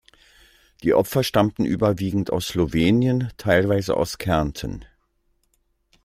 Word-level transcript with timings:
Die 0.81 0.95
Opfer 0.95 1.23
stammten 1.23 1.63
überwiegend 1.63 2.33
aus 2.33 2.47
Slowenien, 2.47 3.29
teilweise 3.37 3.95
aus 3.95 4.17
Kärnten. 4.17 4.83